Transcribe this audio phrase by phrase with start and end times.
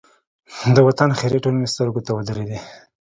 [0.75, 2.59] د وطن خیریه ټولنې سترګو ته ودرېدې.